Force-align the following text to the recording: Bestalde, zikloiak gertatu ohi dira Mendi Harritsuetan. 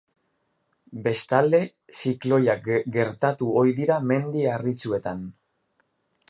Bestalde, 1.07 1.59
zikloiak 1.97 2.71
gertatu 2.97 3.51
ohi 3.61 3.75
dira 3.81 3.99
Mendi 4.13 4.49
Harritsuetan. 4.55 5.23